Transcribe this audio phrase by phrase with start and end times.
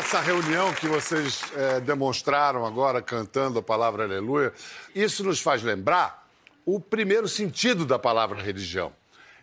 [0.00, 4.50] essa reunião que vocês é, demonstraram agora, cantando a palavra aleluia,
[4.94, 6.26] isso nos faz lembrar
[6.64, 8.94] o primeiro sentido da palavra religião.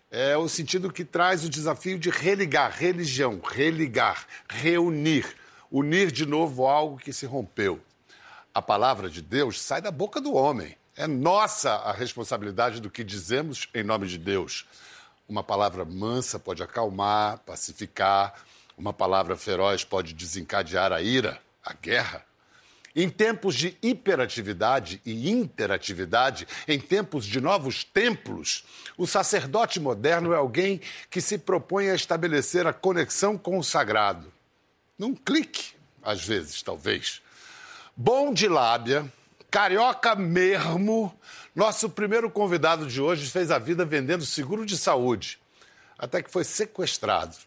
[0.09, 5.27] É o sentido que traz o desafio de religar, religião, religar, reunir,
[5.71, 7.79] unir de novo algo que se rompeu.
[8.51, 10.75] A palavra de Deus sai da boca do homem.
[10.95, 14.65] É nossa a responsabilidade do que dizemos em nome de Deus.
[15.29, 18.33] Uma palavra mansa pode acalmar, pacificar,
[18.77, 22.23] uma palavra feroz pode desencadear a ira, a guerra.
[22.95, 28.63] Em tempos de hiperatividade e interatividade, em tempos de novos templos,
[28.97, 34.31] o sacerdote moderno é alguém que se propõe a estabelecer a conexão com o sagrado.
[34.97, 37.21] Num clique, às vezes, talvez.
[37.95, 39.11] Bom de lábia,
[39.49, 41.15] carioca mesmo,
[41.55, 45.39] nosso primeiro convidado de hoje fez a vida vendendo seguro de saúde,
[45.99, 47.37] até que foi sequestrado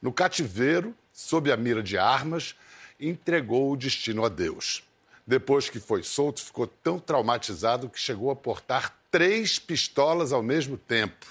[0.00, 2.54] no cativeiro, sob a mira de armas,
[3.00, 4.82] entregou o destino a Deus.
[5.26, 10.76] Depois que foi solto, ficou tão traumatizado que chegou a portar três pistolas ao mesmo
[10.76, 11.26] tempo.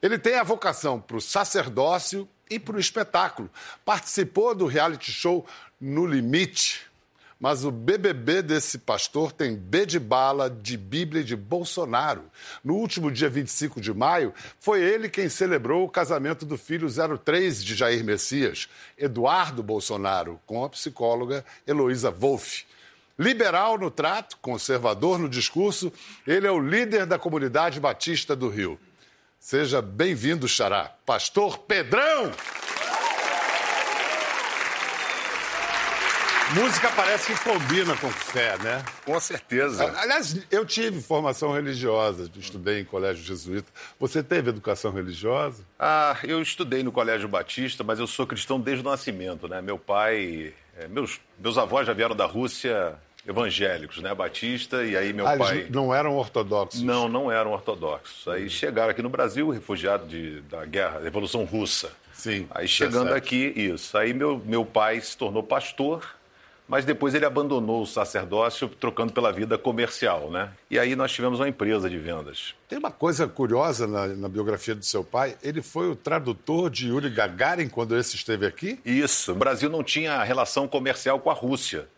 [0.00, 3.50] Ele tem a vocação para o sacerdócio e para o espetáculo.
[3.84, 5.46] Participou do reality show
[5.80, 6.89] No Limite,
[7.40, 12.24] mas o BBB desse pastor tem B de bala de Bíblia de Bolsonaro.
[12.62, 16.86] No último dia 25 de maio, foi ele quem celebrou o casamento do filho
[17.18, 18.68] 03 de Jair Messias,
[18.98, 22.66] Eduardo Bolsonaro, com a psicóloga Heloísa Wolff.
[23.18, 25.90] Liberal no trato, conservador no discurso,
[26.26, 28.78] ele é o líder da comunidade batista do Rio.
[29.38, 30.94] Seja bem-vindo, Xará.
[31.06, 32.30] Pastor Pedrão!
[36.54, 38.82] Música parece que combina com fé, né?
[39.04, 39.84] Com certeza.
[39.96, 43.70] Aliás, eu tive formação religiosa, estudei em colégio jesuíta.
[44.00, 45.62] Você teve educação religiosa?
[45.78, 49.62] Ah, eu estudei no Colégio Batista, mas eu sou cristão desde o nascimento, né?
[49.62, 54.12] Meu pai, é, meus, meus avós já vieram da Rússia evangélicos, né?
[54.12, 55.68] Batista, e aí meu ah, pai.
[55.70, 56.82] Não eram ortodoxos?
[56.82, 58.26] Não, não eram ortodoxos.
[58.26, 61.92] Aí chegaram aqui no Brasil, refugiados de, da guerra, da Revolução Russa.
[62.12, 62.48] Sim.
[62.50, 63.96] Aí chegando aqui, isso.
[63.96, 66.19] Aí meu, meu pai se tornou pastor
[66.70, 70.50] mas depois ele abandonou o sacerdócio, trocando pela vida comercial, né?
[70.70, 72.54] E aí nós tivemos uma empresa de vendas.
[72.68, 76.86] Tem uma coisa curiosa na, na, biografia do seu pai, ele foi o tradutor de
[76.86, 78.78] Yuri Gagarin quando esse esteve aqui?
[78.84, 81.88] Isso, o Brasil não tinha relação comercial com a Rússia.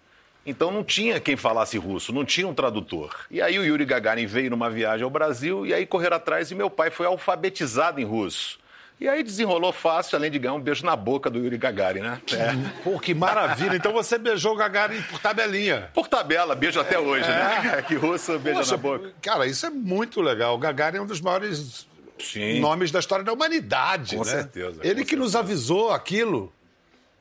[0.44, 3.26] Então não tinha quem falasse russo, não tinha um tradutor.
[3.30, 6.54] E aí o Yuri Gagarin veio numa viagem ao Brasil e aí correram atrás e
[6.54, 8.58] meu pai foi alfabetizado em russo.
[9.02, 12.22] E aí desenrolou fácil, além de ganhar um beijo na boca do Yuri Gagarin, né?
[12.34, 12.82] É.
[12.84, 13.74] Pô, que maravilha.
[13.74, 15.90] Então você beijou o Gagarin por tabelinha.
[15.92, 17.34] Por tabela, beijo até hoje, né?
[17.34, 17.76] é.
[17.78, 17.82] né?
[17.88, 19.12] Que russo beija Poxa, na boca.
[19.20, 20.54] Cara, isso é muito legal.
[20.54, 21.84] O Gagarin é um dos maiores
[22.16, 22.60] Sim.
[22.60, 24.30] nomes da história da humanidade, com né?
[24.30, 25.16] Certeza, Ele com que certeza.
[25.16, 26.52] nos avisou aquilo.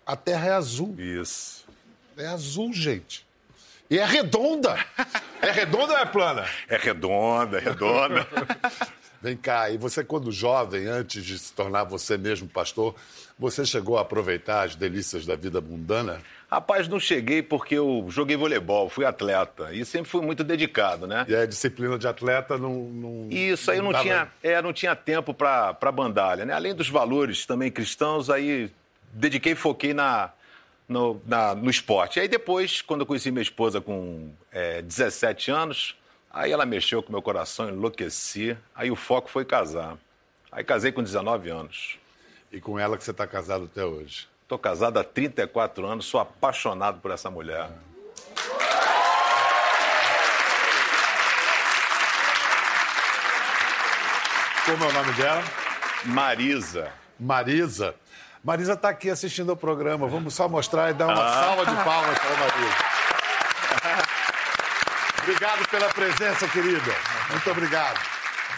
[0.05, 0.93] A Terra é azul.
[0.99, 1.65] Isso.
[2.15, 3.25] É azul, gente.
[3.89, 4.77] E é redonda.
[5.41, 6.45] É redonda ou é plana?
[6.69, 8.27] É redonda, é redonda.
[9.21, 12.95] Vem cá, e você, quando jovem, antes de se tornar você mesmo pastor,
[13.37, 16.19] você chegou a aproveitar as delícias da vida mundana?
[16.49, 21.23] Rapaz, não cheguei porque eu joguei voleibol, fui atleta e sempre fui muito dedicado, né?
[21.27, 22.73] E a disciplina de atleta não.
[22.73, 24.03] não Isso, aí eu não, dava...
[24.03, 26.53] tinha, é, não tinha tempo para bandalha, né?
[26.53, 28.71] Além dos valores também cristãos, aí
[29.13, 30.31] dediquei e foquei na,
[30.89, 32.19] no, na, no esporte.
[32.19, 35.95] Aí depois, quando eu conheci minha esposa com é, 17 anos,
[36.33, 38.57] Aí ela mexeu com meu coração, enlouqueci.
[38.73, 39.97] Aí o foco foi casar.
[40.51, 41.97] Aí casei com 19 anos.
[42.51, 44.27] E com ela que você está casado até hoje?
[44.43, 47.69] Estou casado há 34 anos, sou apaixonado por essa mulher.
[54.65, 55.43] Como é o nome dela?
[56.05, 56.91] Marisa.
[57.19, 57.95] Marisa.
[58.43, 60.07] Marisa está aqui assistindo ao programa.
[60.07, 61.43] Vamos só mostrar e dar uma ah.
[61.43, 62.80] salva de palmas para a Marisa.
[65.23, 66.91] Obrigado pela presença, querida.
[67.29, 67.99] Muito obrigado.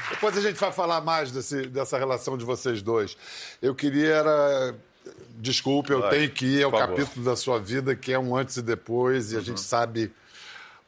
[0.10, 3.18] Depois a gente vai falar mais desse, dessa relação de vocês dois.
[3.62, 4.76] Eu queria era...
[5.36, 8.62] Desculpe, eu tenho que ir ao capítulo da sua vida que é um antes e
[8.62, 9.46] depois, e a uhum.
[9.46, 10.14] gente sabe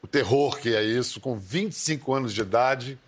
[0.00, 1.20] o terror que é isso.
[1.20, 2.98] Com 25 anos de idade,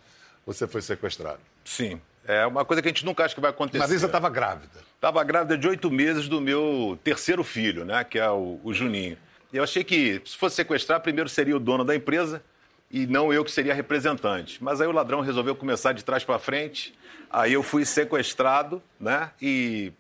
[0.45, 1.41] você foi sequestrado.
[1.65, 1.99] Sim.
[2.27, 3.79] É uma coisa que a gente nunca acha que vai acontecer.
[3.79, 4.81] Marisa estava grávida.
[4.95, 8.05] Estava grávida de oito meses do meu terceiro filho, né?
[8.05, 9.17] Que é o, o Juninho.
[9.51, 12.43] E eu achei que, se fosse sequestrar, primeiro seria o dono da empresa,
[12.91, 14.63] e não eu que seria representante.
[14.63, 16.95] Mas aí o ladrão resolveu começar de trás para frente,
[17.31, 19.31] aí eu fui sequestrado, né?
[19.41, 19.93] E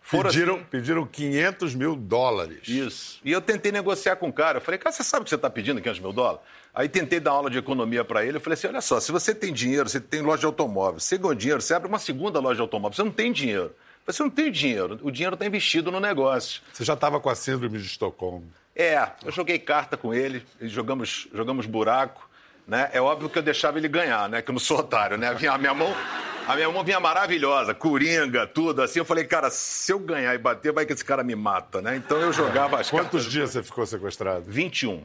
[0.00, 0.64] foram pediram, assim...
[0.70, 2.66] pediram 500 mil dólares.
[2.66, 3.20] Isso.
[3.24, 4.58] E eu tentei negociar com o cara.
[4.58, 6.40] Eu falei, cara, você sabe que você está pedindo 500 mil dólares?
[6.74, 8.36] Aí tentei dar aula de economia para ele.
[8.36, 11.18] Eu falei assim: olha só, se você tem dinheiro, você tem loja de automóvel, você
[11.18, 13.74] ganhou dinheiro, você abre uma segunda loja de automóvel, você não tem dinheiro.
[14.06, 16.62] Você não tem dinheiro, o dinheiro está investido no negócio.
[16.72, 18.50] Você já estava com a síndrome de Estocolmo.
[18.80, 22.30] É, eu joguei carta com ele, jogamos, jogamos buraco.
[22.66, 22.88] Né?
[22.94, 24.40] É óbvio que eu deixava ele ganhar, né?
[24.40, 25.28] Que eu não sou otário, né?
[25.28, 25.94] A minha, mão,
[26.48, 29.00] a minha mão vinha maravilhosa, coringa, tudo assim.
[29.00, 31.94] Eu falei, cara, se eu ganhar e bater, vai que esse cara me mata, né?
[31.94, 33.30] Então eu jogava as Quantos cartas.
[33.30, 34.44] dias você ficou sequestrado?
[34.46, 35.04] 21.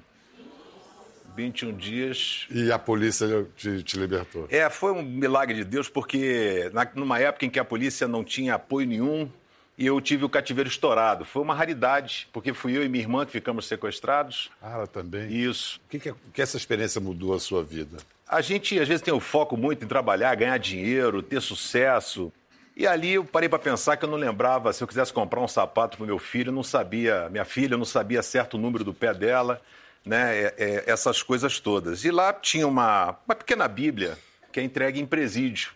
[1.35, 2.47] 21 dias.
[2.49, 4.47] E a polícia te, te libertou?
[4.49, 8.23] É, foi um milagre de Deus, porque na, numa época em que a polícia não
[8.23, 9.29] tinha apoio nenhum,
[9.77, 11.25] e eu tive o cativeiro estourado.
[11.25, 14.49] Foi uma raridade, porque fui eu e minha irmã que ficamos sequestrados.
[14.61, 15.29] Ah, ela também?
[15.29, 15.79] Isso.
[15.85, 17.97] O que, que, que essa experiência mudou a sua vida?
[18.27, 22.31] A gente, às vezes, tem o foco muito em trabalhar, ganhar dinheiro, ter sucesso.
[22.75, 25.47] E ali eu parei para pensar que eu não lembrava, se eu quisesse comprar um
[25.47, 28.83] sapato para meu filho, eu não sabia, minha filha, eu não sabia certo o número
[28.83, 29.61] do pé dela,
[30.05, 30.37] né?
[30.37, 32.03] É, é, essas coisas todas.
[32.05, 34.17] E lá tinha uma, uma pequena Bíblia
[34.51, 35.74] que é entregue em presídio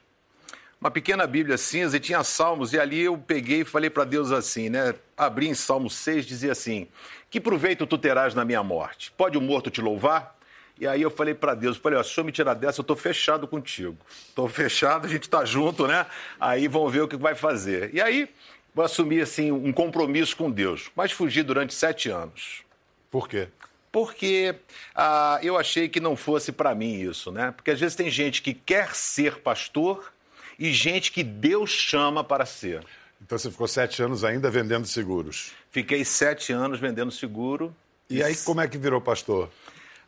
[0.80, 4.32] uma pequena Bíblia cinza e tinha salmos, e ali eu peguei e falei para Deus
[4.32, 4.96] assim, né?
[5.18, 6.88] Abri em Salmo 6, dizia assim:
[7.30, 9.12] Que proveito tu terás na minha morte?
[9.12, 10.38] Pode o morto te louvar?
[10.80, 12.96] E aí eu falei para Deus, falei, ó, se senhor me tirar dessa, eu estou
[12.96, 13.98] fechado contigo.
[14.30, 16.06] Estou fechado, a gente está junto, né?
[16.40, 17.94] Aí vamos ver o que vai fazer.
[17.94, 18.30] E aí
[18.74, 22.64] eu assumi, assim, um compromisso com Deus, mas fugi durante sete anos.
[23.12, 23.50] Por quê?
[23.92, 24.56] Porque
[24.96, 27.52] ah, eu achei que não fosse para mim isso, né?
[27.52, 30.14] Porque às vezes tem gente que quer ser pastor
[30.60, 32.84] e gente que Deus chama para ser.
[33.22, 35.54] Então você ficou sete anos ainda vendendo seguros?
[35.72, 37.74] Fiquei sete anos vendendo seguro.
[38.10, 39.50] E aí como é que virou pastor?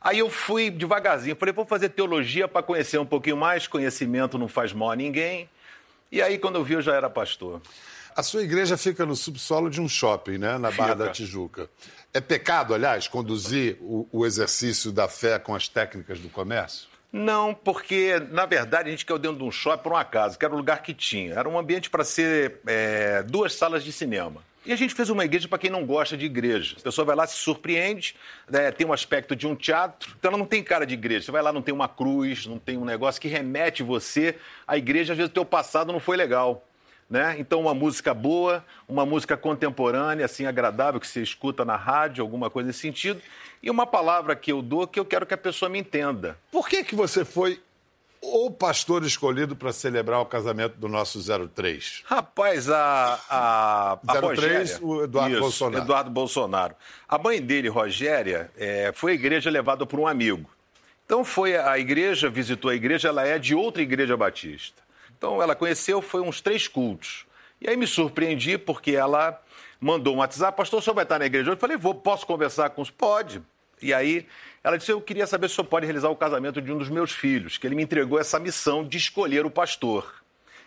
[0.02, 4.48] Aí eu fui devagarzinho, falei, vou fazer teologia para conhecer um pouquinho mais, conhecimento não
[4.48, 5.48] faz mal a ninguém.
[6.12, 7.62] E aí, quando eu vi, eu já era pastor.
[8.14, 10.58] A sua igreja fica no subsolo de um shopping, né?
[10.58, 11.06] Na Barra Fica.
[11.06, 11.70] da Tijuca.
[12.14, 16.90] É pecado, aliás, conduzir o, o exercício da fé com as técnicas do comércio?
[17.12, 20.46] Não, porque, na verdade, a gente caiu dentro de um shopping por um acaso, que
[20.46, 21.34] era o lugar que tinha.
[21.34, 24.42] Era um ambiente para ser é, duas salas de cinema.
[24.64, 26.76] E a gente fez uma igreja para quem não gosta de igreja.
[26.80, 28.16] A pessoa vai lá, se surpreende,
[28.48, 31.26] né, tem um aspecto de um teatro, então ela não tem cara de igreja.
[31.26, 34.36] Você vai lá, não tem uma cruz, não tem um negócio que remete você
[34.68, 36.64] à igreja, às vezes o teu passado não foi legal.
[37.12, 37.36] Né?
[37.38, 42.50] Então, uma música boa, uma música contemporânea, assim, agradável, que você escuta na rádio, alguma
[42.50, 43.22] coisa nesse sentido.
[43.62, 46.38] E uma palavra que eu dou que eu quero que a pessoa me entenda.
[46.50, 47.62] Por que, que você foi
[48.22, 51.20] o pastor escolhido para celebrar o casamento do nosso
[51.50, 52.04] 03?
[52.06, 53.20] Rapaz, a.
[53.30, 55.84] a, a 03, Rogéria, o Eduardo Isso, Bolsonaro.
[55.84, 56.76] Eduardo Bolsonaro.
[57.10, 60.50] A mãe dele, Rogéria, é, foi à igreja levada por um amigo.
[61.06, 64.82] Então foi a igreja, visitou a igreja, ela é de outra igreja batista.
[65.22, 67.28] Então ela conheceu, foi uns três cultos.
[67.62, 69.40] E aí me surpreendi porque ela
[69.80, 71.58] mandou um WhatsApp, pastor, o senhor vai estar na igreja hoje?
[71.58, 72.90] Eu falei, vou, posso conversar com os?
[72.90, 73.40] Pode.
[73.80, 74.26] E aí
[74.64, 76.90] ela disse, eu queria saber se o senhor pode realizar o casamento de um dos
[76.90, 80.12] meus filhos, que ele me entregou essa missão de escolher o pastor.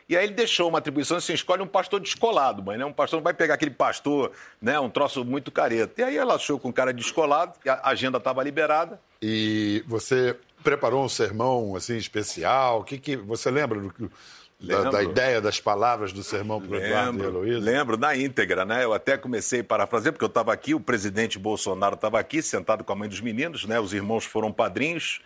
[0.09, 2.85] E aí ele deixou uma atribuição assim, escolhe um pastor descolado, mãe, né?
[2.85, 4.31] Um pastor não vai pegar aquele pastor,
[4.62, 4.79] né?
[4.79, 6.01] Um troço muito careta.
[6.01, 9.01] E aí ela achou com um cara descolado, a agenda estava liberada.
[9.21, 12.81] E você preparou um sermão assim especial?
[12.81, 14.12] O que, que você lembra do,
[14.61, 17.61] da, da ideia das palavras do sermão para o Eduardo e Heloísa?
[17.61, 18.85] lembro, na íntegra, né?
[18.85, 22.85] Eu até comecei a parafrasear, porque eu estava aqui, o presidente Bolsonaro estava aqui, sentado
[22.85, 23.79] com a mãe dos meninos, né?
[23.79, 25.21] Os irmãos foram padrinhos.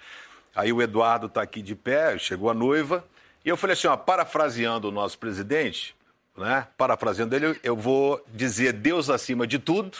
[0.54, 3.04] Aí o Eduardo está aqui de pé, chegou a noiva.
[3.44, 5.94] E eu falei assim, ó, parafraseando o nosso presidente,
[6.36, 6.66] né?
[6.76, 9.96] Parafraseando ele, eu vou dizer Deus acima de tudo.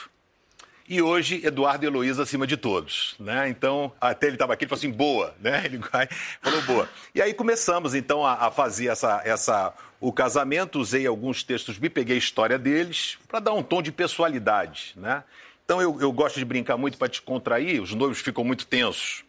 [0.89, 3.47] E hoje, Eduardo e Heloísa acima de todos, né?
[3.51, 5.63] Então, até ele estava aqui, ele falou assim, boa, né?
[5.69, 5.79] Ele
[6.41, 6.89] falou boa.
[7.15, 11.91] E aí começamos, então, a, a fazer essa, essa, o casamento, usei alguns textos, me
[11.91, 15.25] peguei a história deles, para dar um tom de pessoalidade, né?
[15.63, 19.25] Então, eu, eu gosto de brincar muito para te contrair, os noivos ficam muito tensos.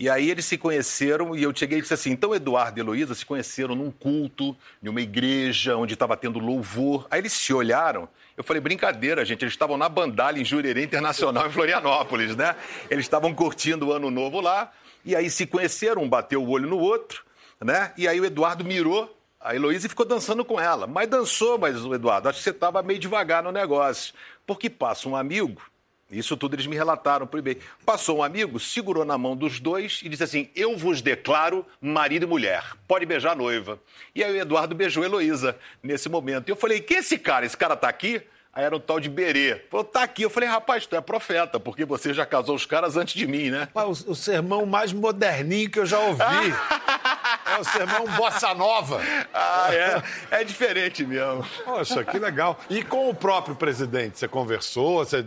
[0.00, 3.14] E aí eles se conheceram e eu cheguei e disse assim: então Eduardo e Heloísa
[3.14, 7.06] se conheceram num culto, em uma igreja onde estava tendo louvor.
[7.10, 8.08] Aí eles se olharam.
[8.34, 9.42] Eu falei: brincadeira, gente.
[9.42, 12.56] Eles estavam na Bandalha, em Jurerê Internacional, em Florianópolis, né?
[12.88, 14.72] Eles estavam curtindo o ano novo lá.
[15.04, 17.22] E aí se conheceram, um bateu o olho no outro,
[17.60, 17.92] né?
[17.98, 20.86] E aí o Eduardo mirou a Heloísa ficou dançando com ela.
[20.86, 24.14] Mas dançou, mas o Eduardo, acho que você estava meio devagar no negócio.
[24.46, 25.69] Porque passa um amigo
[26.10, 27.58] isso tudo eles me relataram por e-mail.
[27.84, 32.24] Passou um amigo, segurou na mão dos dois e disse assim: Eu vos declaro marido
[32.24, 32.64] e mulher.
[32.88, 33.80] Pode beijar a noiva.
[34.14, 36.48] E aí o Eduardo beijou a Heloísa nesse momento.
[36.48, 37.46] E eu falei: Quem é esse cara?
[37.46, 38.22] Esse cara tá aqui?
[38.52, 39.62] Aí era o tal de Berê.
[39.70, 40.22] Falou, tá aqui.
[40.22, 43.48] Eu falei, rapaz, tu é profeta, porque você já casou os caras antes de mim,
[43.48, 43.68] né?
[43.72, 46.20] O, o sermão mais moderninho que eu já ouvi.
[47.50, 49.00] É o sermão bossa nova.
[49.34, 50.02] Ah, é.
[50.40, 51.44] É diferente mesmo.
[51.64, 52.58] Poxa, que legal.
[52.68, 55.04] E com o próprio presidente, você conversou?
[55.04, 55.24] Você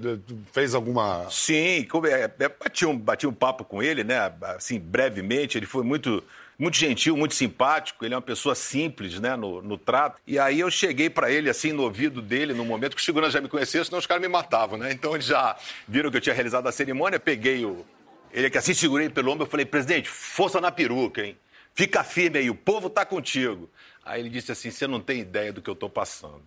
[0.52, 1.28] fez alguma.
[1.30, 4.32] Sim, é, é, bati um, bati um papo com ele, né?
[4.56, 5.58] Assim, brevemente.
[5.58, 6.24] Ele foi muito
[6.58, 10.20] muito gentil, muito simpático, ele é uma pessoa simples, né, no, no trato.
[10.26, 13.34] E aí eu cheguei para ele, assim, no ouvido dele, no momento que o segurança
[13.34, 14.92] já me conhecia, senão os caras me matavam, né?
[14.92, 17.86] Então eles já viram que eu tinha realizado a cerimônia, peguei o...
[18.32, 21.38] Ele aqui assim, segurei pelo ombro, eu falei, presidente, força na peruca, hein?
[21.74, 23.70] Fica firme aí, o povo tá contigo.
[24.06, 26.44] Aí ele disse assim, você não tem ideia do que eu tô passando.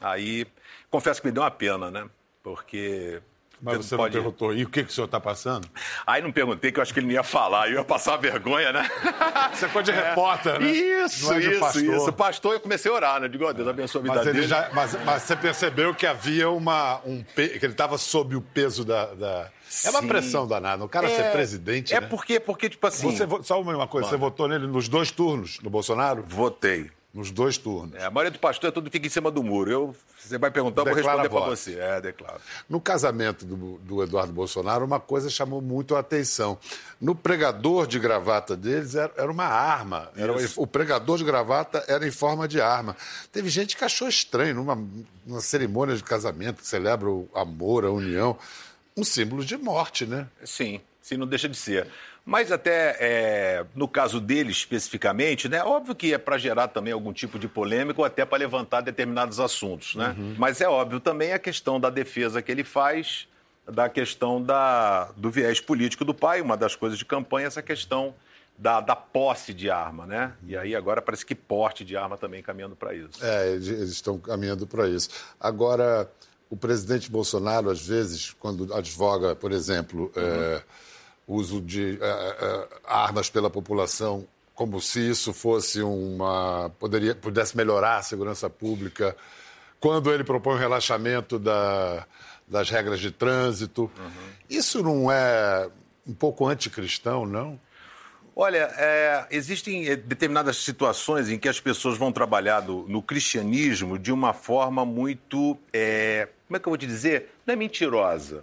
[0.00, 0.46] Aí,
[0.90, 2.08] confesso que me deu uma pena, né?
[2.42, 3.22] Porque
[3.62, 4.16] mas você pode...
[4.16, 5.68] não perguntou, e o que, que o senhor está passando?
[6.04, 8.72] Aí não perguntei, que eu acho que ele não ia falar, eu ia passar vergonha,
[8.72, 8.90] né?
[9.54, 10.68] Você foi de repórter, né?
[10.68, 11.82] Isso, é isso, pastor.
[11.82, 12.12] isso.
[12.12, 13.28] Pastor, eu comecei a orar, né?
[13.28, 14.42] Digo, oh, Deus abençoe a vida mas dele.
[14.48, 17.00] Já, mas, mas, você percebeu que havia uma...
[17.06, 19.14] Um, que ele estava sob o peso da...
[19.14, 19.50] da...
[19.84, 20.84] É uma pressão danada.
[20.84, 21.94] O cara é, ser presidente.
[21.94, 22.06] É né?
[22.06, 23.10] porque, porque, tipo assim.
[23.10, 24.16] Você, só uma coisa, Mano.
[24.16, 26.24] você votou nele nos dois turnos, no Bolsonaro?
[26.26, 26.90] Votei.
[27.14, 27.94] Nos dois turnos.
[27.94, 29.70] É, a maioria do pastor é tudo fica em cima do muro.
[29.70, 31.78] Eu, você vai perguntar, eu vou responder para você.
[31.78, 32.40] É, declaro.
[32.66, 36.58] No casamento do, do, Eduardo Bolsonaro, uma coisa chamou muito a atenção.
[36.98, 40.10] No pregador de gravata deles era, era uma arma.
[40.16, 42.96] Era, o pregador de gravata era em forma de arma.
[43.30, 44.82] Teve gente que achou estranho, numa,
[45.26, 48.38] numa cerimônia de casamento que celebra o amor, a união,
[48.96, 50.26] um símbolo de morte, né?
[50.44, 51.86] Sim, sim, não deixa de ser.
[52.24, 55.62] Mas até é, no caso dele especificamente, né?
[55.64, 59.40] Óbvio que é para gerar também algum tipo de polêmica ou até para levantar determinados
[59.40, 60.14] assuntos, né?
[60.16, 60.36] Uhum.
[60.38, 63.26] Mas é óbvio também a questão da defesa que ele faz,
[63.68, 68.14] da questão da, do viés político do pai, uma das coisas de campanha, essa questão
[68.56, 70.32] da, da posse de arma, né?
[70.46, 73.18] E aí agora parece que porte de arma também caminhando para isso.
[73.20, 75.08] É, eles estão caminhando para isso.
[75.40, 76.08] Agora,
[76.52, 80.22] o presidente Bolsonaro, às vezes, quando advoga, por exemplo, uhum.
[80.22, 80.62] é
[81.26, 87.96] uso de uh, uh, armas pela população como se isso fosse uma poderia pudesse melhorar
[87.96, 89.16] a segurança pública
[89.80, 92.06] quando ele propõe o relaxamento da,
[92.46, 94.10] das regras de trânsito uhum.
[94.50, 95.70] isso não é
[96.06, 97.58] um pouco anticristão não
[98.34, 103.98] Olha, é, existem eh, determinadas situações em que as pessoas vão trabalhar no, no cristianismo
[103.98, 105.58] de uma forma muito.
[105.70, 107.28] É, como é que eu vou te dizer?
[107.46, 108.42] Não é mentirosa.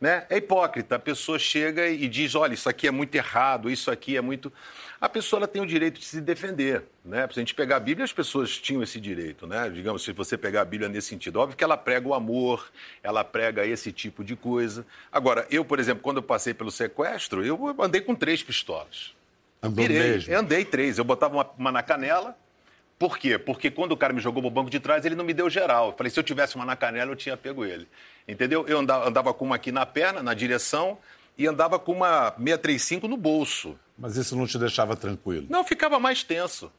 [0.00, 0.26] Né?
[0.30, 0.96] É hipócrita.
[0.96, 4.50] A pessoa chega e diz: olha, isso aqui é muito errado, isso aqui é muito.
[4.98, 6.84] A pessoa ela tem o direito de se defender.
[7.04, 7.26] Né?
[7.30, 9.46] Se a gente pegar a Bíblia, as pessoas tinham esse direito.
[9.46, 9.68] Né?
[9.68, 11.40] Digamos, se você pegar a Bíblia nesse sentido.
[11.40, 12.70] Óbvio que ela prega o amor,
[13.02, 14.86] ela prega esse tipo de coisa.
[15.12, 19.15] Agora, eu, por exemplo, quando eu passei pelo sequestro, eu andei com três pistolas.
[19.62, 20.32] Andou Virei, mesmo?
[20.32, 20.98] Eu andei três.
[20.98, 22.36] Eu botava uma, uma na canela,
[22.98, 23.38] por quê?
[23.38, 25.88] Porque quando o cara me jogou pro banco de trás, ele não me deu geral.
[25.88, 27.86] Eu falei, se eu tivesse uma na canela, eu tinha pego ele.
[28.26, 28.66] Entendeu?
[28.66, 30.98] Eu andava, andava com uma aqui na perna, na direção,
[31.36, 33.78] e andava com uma 635 no bolso.
[33.98, 35.46] Mas isso não te deixava tranquilo?
[35.50, 36.72] Não, ficava mais tenso.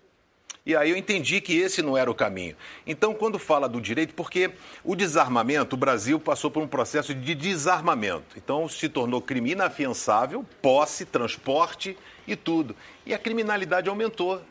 [0.65, 2.55] E aí eu entendi que esse não era o caminho.
[2.85, 4.51] Então, quando fala do direito, porque
[4.83, 8.35] o desarmamento, o Brasil passou por um processo de desarmamento.
[8.35, 12.75] Então, se tornou crime inafiançável, posse, transporte e tudo.
[13.05, 14.41] E a criminalidade aumentou.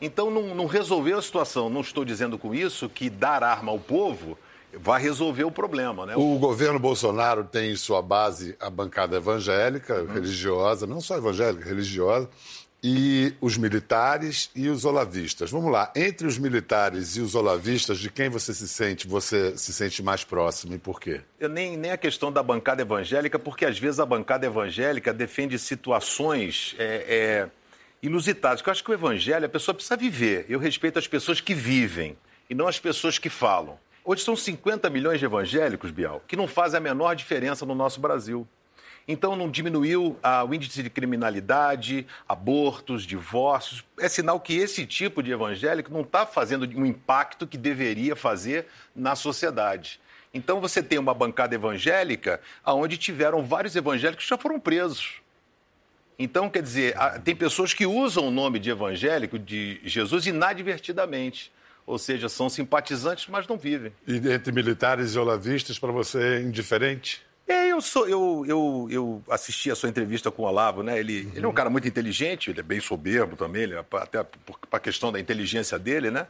[0.00, 1.68] Então não, não resolveu a situação.
[1.68, 4.38] Não estou dizendo com isso que dar arma ao povo
[4.72, 6.14] vai resolver o problema, né?
[6.16, 10.12] O governo Bolsonaro tem em sua base a bancada evangélica, uhum.
[10.12, 12.28] religiosa, não só evangélica, religiosa,
[12.82, 15.50] e os militares e os olavistas.
[15.50, 19.72] Vamos lá, entre os militares e os olavistas, de quem você se sente, você se
[19.72, 21.20] sente mais próximo e por quê?
[21.38, 25.58] Eu nem, nem a questão da bancada evangélica, porque às vezes a bancada evangélica defende
[25.58, 27.48] situações é, é
[28.02, 28.62] inusitados.
[28.62, 30.46] Porque eu acho que o evangelho, a pessoa precisa viver.
[30.48, 32.16] Eu respeito as pessoas que vivem
[32.48, 33.78] e não as pessoas que falam.
[34.04, 38.00] Hoje são 50 milhões de evangélicos, Bial, que não fazem a menor diferença no nosso
[38.00, 38.48] Brasil.
[39.10, 43.84] Então não diminuiu o índice de criminalidade, abortos, divórcios.
[43.98, 48.66] É sinal que esse tipo de evangélico não está fazendo um impacto que deveria fazer
[48.94, 50.00] na sociedade.
[50.32, 55.14] Então você tem uma bancada evangélica onde tiveram vários evangélicos que já foram presos.
[56.16, 61.50] Então, quer dizer, tem pessoas que usam o nome de evangélico, de Jesus, inadvertidamente.
[61.84, 63.92] Ou seja, são simpatizantes, mas não vivem.
[64.06, 67.28] E entre militares e olavistas, para você é indiferente?
[67.50, 70.96] É, eu sou, eu, eu, eu assisti a sua entrevista com o Olavo, né?
[70.96, 71.32] Ele, uhum.
[71.34, 74.56] ele é um cara muito inteligente, ele é bem soberbo também, ele, é até por
[74.70, 76.28] a questão da inteligência dele, né?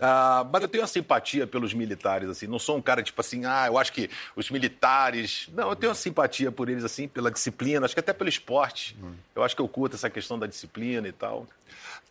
[0.00, 2.46] Ah, mas eu tenho uma simpatia pelos militares, assim.
[2.46, 5.48] Não sou um cara tipo assim, ah, eu acho que os militares.
[5.52, 8.96] Não, eu tenho uma simpatia por eles, assim, pela disciplina, acho que até pelo esporte.
[9.02, 9.14] Hum.
[9.34, 11.44] Eu acho que eu curto essa questão da disciplina e tal.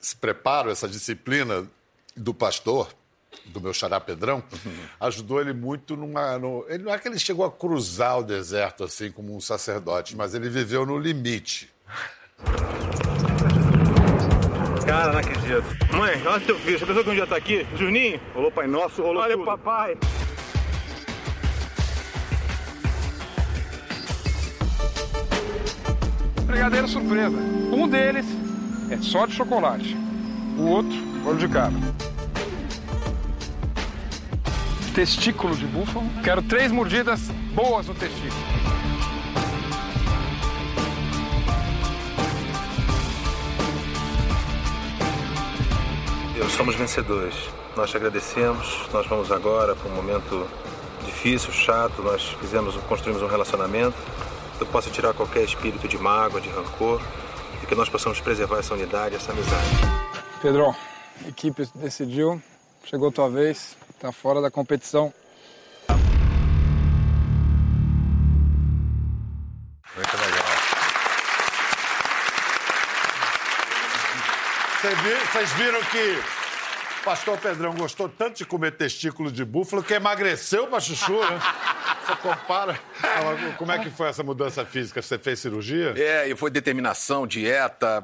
[0.02, 1.66] Esse preparo, essa disciplina
[2.18, 2.94] do pastor,
[3.46, 4.44] do meu xará Pedrão,
[5.00, 6.38] ajudou ele muito numa.
[6.38, 10.16] No, ele não é que ele chegou a cruzar o deserto assim como um sacerdote,
[10.16, 11.70] mas ele viveu no limite.
[14.86, 15.96] Cara, não acredito.
[15.96, 16.78] Mãe, olha teu filho.
[16.80, 17.66] Você pensou que um dia tá aqui?
[17.78, 18.20] Juninho?
[18.34, 19.46] Rolou Pai Nosso, rolou Olha tudo.
[19.46, 19.98] papai.
[26.46, 27.38] Brigadeiro surpresa.
[27.38, 28.26] Um deles
[28.90, 29.96] é só de chocolate.
[30.58, 31.72] O outro, olho de cara.
[34.94, 36.06] Testículo de búfalo.
[36.22, 38.32] Quero três mordidas boas no testículo.
[46.34, 47.36] Deus, somos vencedores.
[47.78, 48.90] Nós te agradecemos.
[48.92, 50.46] Nós vamos agora para um momento
[51.06, 52.02] difícil, chato.
[52.02, 53.96] Nós fizemos, construímos um relacionamento.
[54.58, 57.02] Que eu possa tirar qualquer espírito de mágoa, de rancor
[57.64, 59.70] e que nós possamos preservar essa unidade, essa amizade.
[60.42, 60.76] Pedro,
[61.26, 62.42] a equipe decidiu.
[62.84, 63.78] Chegou a tua vez.
[64.02, 65.14] Tá fora da competição.
[69.96, 70.42] Muito legal.
[75.32, 76.24] Vocês viram que
[77.06, 81.40] pastor Pedrão gostou tanto de comer testículo de búfalo que emagreceu pra chuchu, né?
[82.16, 82.80] Você compara.
[83.58, 85.02] Como é que foi essa mudança física?
[85.02, 85.94] Você fez cirurgia?
[85.96, 88.04] É, e foi determinação, dieta.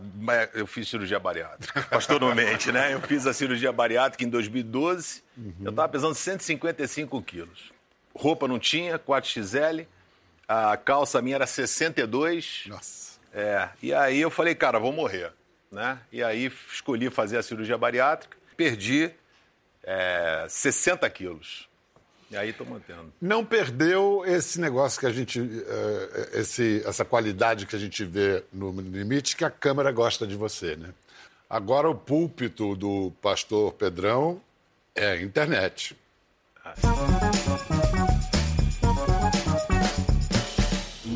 [0.53, 2.93] Eu fiz cirurgia bariátrica, pastoralmente, né?
[2.93, 5.23] Eu fiz a cirurgia bariátrica em 2012.
[5.37, 5.53] Uhum.
[5.65, 7.71] Eu tava pesando 155 quilos.
[8.15, 9.85] Roupa não tinha, 4XL.
[10.47, 12.63] A calça minha era 62.
[12.67, 13.17] Nossa.
[13.33, 15.31] É, e aí eu falei, cara, vou morrer
[15.71, 15.99] né?
[16.11, 19.11] E aí escolhi fazer a cirurgia bariátrica, perdi
[19.83, 21.66] é, 60 quilos.
[22.29, 23.13] E aí estou mantendo.
[23.21, 25.39] Não perdeu esse negócio que a gente.
[25.39, 25.59] Uh,
[26.33, 30.75] esse, essa qualidade que a gente vê no limite, que a câmera gosta de você,
[30.75, 30.89] né?
[31.49, 34.41] Agora o púlpito do pastor Pedrão
[34.93, 35.95] é a internet.
[36.65, 37.36] Ah.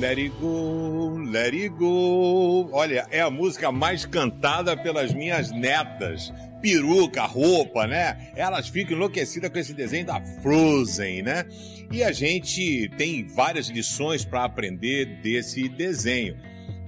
[0.02, 2.68] Let it go, let it go.
[2.72, 6.34] Olha, é a música mais cantada pelas minhas netas.
[6.60, 8.32] Peruca, roupa, né?
[8.36, 11.46] Elas ficam enlouquecidas com esse desenho da Frozen, né?
[11.92, 16.36] E a gente tem várias lições para aprender desse desenho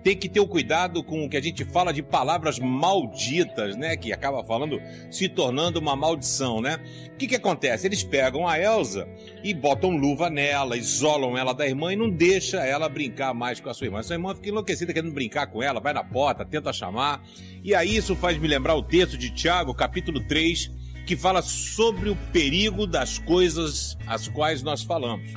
[0.03, 3.95] tem que ter o cuidado com o que a gente fala de palavras malditas, né?
[3.95, 6.79] Que acaba falando, se tornando uma maldição, né?
[7.13, 7.87] O que que acontece?
[7.87, 9.07] Eles pegam a Elsa
[9.42, 13.70] e botam luva nela, isolam ela da irmã e não deixa ela brincar mais com
[13.70, 14.03] a sua irmã.
[14.03, 17.24] Sua irmã fica enlouquecida querendo brincar com ela, vai na porta, tenta chamar.
[17.63, 20.70] E aí isso faz me lembrar o texto de Tiago, capítulo 3,
[21.05, 25.31] que fala sobre o perigo das coisas as quais nós falamos.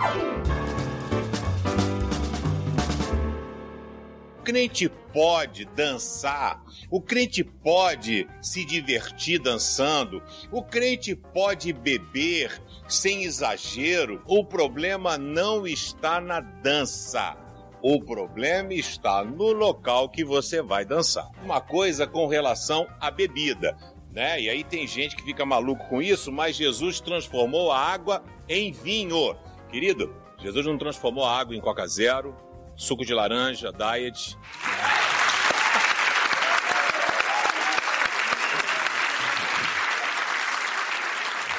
[4.46, 14.22] Crente pode dançar, o crente pode se divertir dançando, o crente pode beber sem exagero.
[14.24, 17.36] O problema não está na dança.
[17.82, 21.28] O problema está no local que você vai dançar.
[21.42, 23.76] Uma coisa com relação à bebida.
[24.12, 24.42] Né?
[24.42, 28.70] E aí tem gente que fica maluco com isso, mas Jesus transformou a água em
[28.70, 29.36] vinho.
[29.68, 32.45] Querido, Jesus não transformou a água em Coca Zero,
[32.76, 34.36] suco de laranja, diet.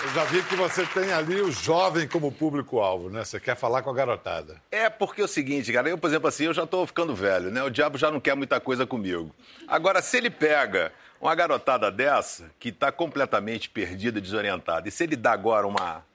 [0.04, 3.26] Eu já vi que você tem ali o jovem como público-alvo, né?
[3.26, 4.62] Você quer falar com a garotada.
[4.72, 7.52] É porque é o seguinte, cara, eu, por exemplo, assim, eu já tô ficando velho,
[7.52, 7.62] né?
[7.64, 9.36] O diabo já não quer muita coisa comigo.
[9.68, 15.16] Agora, se ele pega uma garotada dessa, que tá completamente perdida, desorientada, e se ele
[15.16, 16.06] dá agora uma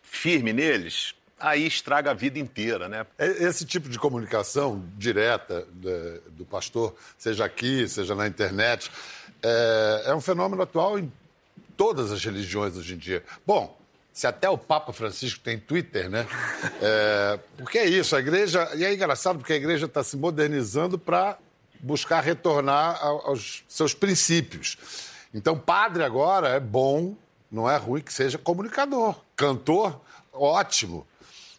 [0.00, 1.14] firme neles,
[1.44, 3.06] aí estraga a vida inteira, né?
[3.18, 5.66] É, esse tipo de comunicação direta
[6.30, 8.90] do pastor, seja aqui, seja na internet,
[9.42, 11.12] é, é um fenômeno atual em
[11.76, 13.22] todas as religiões hoje em dia.
[13.46, 13.78] Bom,
[14.12, 16.26] se até o Papa Francisco tem Twitter, né?
[16.80, 18.70] É, porque é isso, a igreja.
[18.74, 21.36] E é engraçado porque a igreja está se modernizando para
[21.80, 24.78] buscar retornar aos seus princípios.
[25.34, 27.14] Então, padre agora é bom,
[27.50, 29.16] não é ruim que seja comunicador.
[29.36, 30.00] Cantor,
[30.32, 31.06] ótimo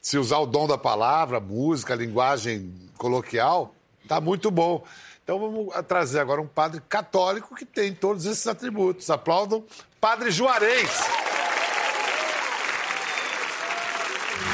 [0.05, 3.73] se usar o dom da palavra, música, linguagem coloquial,
[4.07, 4.83] tá muito bom.
[5.23, 9.09] Então vamos trazer agora um padre católico que tem todos esses atributos.
[9.09, 9.63] Aplaudam
[9.99, 11.24] Padre Juarez.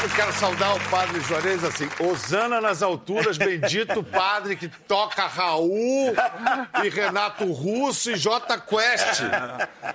[0.03, 6.13] Eu quero saudar o padre Juarez assim, Osana nas alturas, bendito padre que toca Raul
[6.83, 9.21] e Renato Russo e J Quest.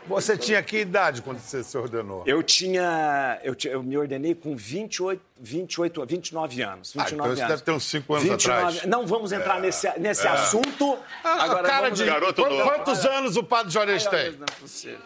[0.06, 2.22] Você tinha que idade quando você se ordenou?
[2.24, 6.92] Eu tinha, eu, eu me ordenei com 28, 28, 29 anos.
[6.92, 7.38] 29 ah, então anos.
[7.38, 8.86] isso deve ter uns 5 anos 29, atrás.
[8.86, 10.30] Não vamos entrar é, nesse, nesse é.
[10.30, 10.98] assunto.
[11.24, 14.32] Ah, Agora, cara de garoto Quantos anos o padre Juarez tem?
[14.32, 14.98] Não é possível.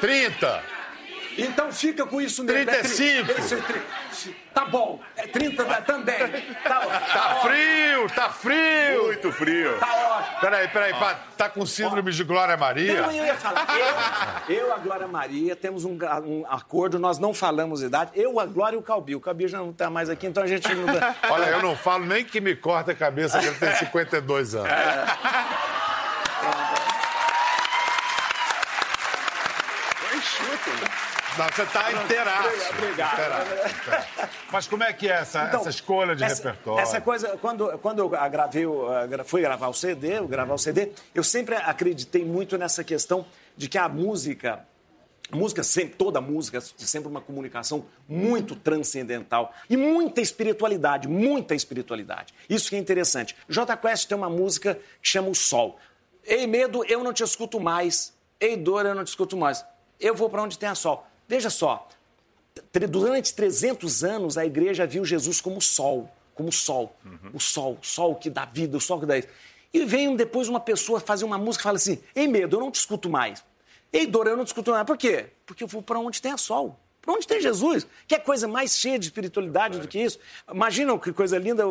[0.00, 0.62] 30.
[1.38, 2.64] Então fica com isso mesmo.
[2.70, 3.30] 35.
[3.30, 5.00] É tri- é Tá bom.
[5.16, 6.18] É 30 da- também.
[6.62, 9.04] Tá, ó- Tá frio, tá frio.
[9.04, 9.78] Muito frio.
[9.78, 10.40] Tá ótimo.
[10.40, 12.92] Peraí, peraí, pá, tá com síndrome de Glória Maria?
[12.92, 13.66] Então eu ia falar,
[14.48, 18.10] eu, eu, a Glória Maria, temos um, um acordo, nós não falamos idade.
[18.14, 19.16] Eu, a Glória e o Calbi.
[19.16, 20.86] O Calbi já não tá mais aqui, então a gente não.
[21.30, 24.68] Olha, eu não falo nem que me corta a cabeça, que ele tem 52 anos.
[31.38, 32.72] Não, você tá inteiraço.
[32.76, 33.12] Obrigado.
[33.12, 34.08] Inteiraço.
[34.52, 36.80] Mas como é que é essa, Então, essa escolha de essa, repertório?
[36.82, 38.64] Essa coisa, quando, quando eu gravei,
[39.08, 43.24] gra- fui gravar o CD, eu gravar o CD, eu sempre acreditei muito nessa questão
[43.56, 44.60] de que a música,
[45.32, 52.34] música sempre, toda música, é sempre uma comunicação muito transcendental e muita espiritualidade, muita espiritualidade.
[52.48, 53.34] Isso que é interessante.
[53.48, 55.78] J Quest tem uma música que chama O Sol.
[56.26, 58.12] Ei, medo, eu não te escuto mais.
[58.38, 59.64] Ei, dor, eu não te escuto mais.
[60.02, 61.06] Eu vou para onde tem a sol.
[61.26, 61.88] Veja só,
[62.90, 66.94] Durante 300 anos, a igreja viu Jesus como sol, como sol.
[67.32, 69.28] O sol, o sol que dá vida, o sol que dá isso.
[69.72, 72.70] E vem depois uma pessoa fazer uma música e fala assim: Ei, medo, eu não
[72.70, 73.42] te escuto mais.
[73.92, 74.84] Ei, dor, eu não te escuto mais.
[74.86, 75.30] Por quê?
[75.46, 76.78] Porque eu vou para onde tem a sol.
[77.02, 77.84] Para onde tem Jesus?
[78.06, 80.20] Que é coisa mais cheia de espiritualidade do que isso?
[80.48, 81.64] Imagina que coisa linda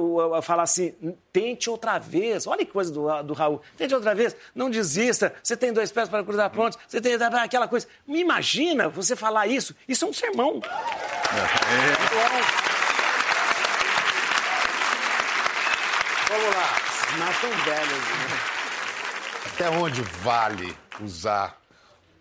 [0.43, 0.93] falar assim:
[1.31, 2.45] tente outra vez.
[2.45, 3.61] Olha que coisa do, do Raul.
[3.77, 4.35] Tente outra vez.
[4.53, 5.33] Não desista.
[5.41, 6.77] Você tem dois pés para cruzar pontes.
[6.85, 7.87] Você tem aquela coisa.
[8.05, 9.73] Me imagina você falar isso.
[9.87, 10.61] Isso é um sermão.
[16.27, 16.91] Vamos lá.
[17.19, 17.89] Mas tão velhos.
[17.89, 18.39] né?
[19.45, 21.60] Até onde vale usar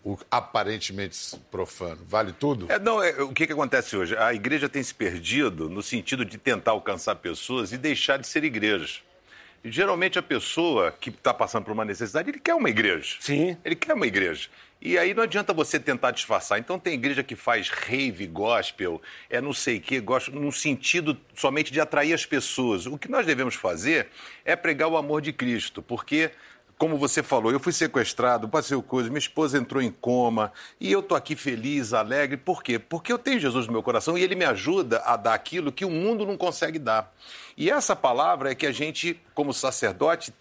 [0.05, 1.99] o aparentemente profano?
[2.07, 2.71] Vale tudo?
[2.71, 4.17] É, não, é, o que, que acontece hoje?
[4.17, 8.45] A igreja tem se perdido no sentido de tentar alcançar pessoas e deixar de ser
[8.45, 9.03] igrejas.
[9.63, 13.17] E, geralmente a pessoa que está passando por uma necessidade, ele quer uma igreja.
[13.21, 13.57] Sim.
[13.65, 14.49] Ele quer uma igreja.
[14.83, 16.59] E aí não adianta você tentar disfarçar.
[16.59, 21.19] Então tem igreja que faz rave, gospel, é não sei o quê, gospel, num sentido
[21.35, 22.87] somente de atrair as pessoas.
[22.87, 24.09] O que nós devemos fazer
[24.43, 26.31] é pregar o amor de Cristo, porque
[26.81, 30.91] como você falou, eu fui sequestrado, passei o coisa, minha esposa entrou em coma e
[30.91, 32.39] eu tô aqui feliz, alegre.
[32.39, 32.79] Por quê?
[32.79, 35.85] Porque eu tenho Jesus no meu coração e ele me ajuda a dar aquilo que
[35.85, 37.15] o mundo não consegue dar.
[37.55, 40.33] E essa palavra é que a gente, como sacerdote,